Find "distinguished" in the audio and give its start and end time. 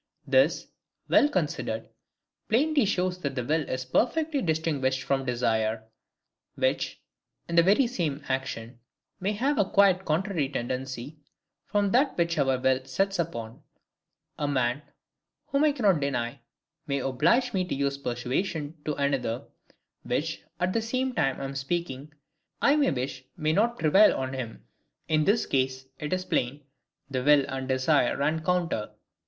4.41-5.03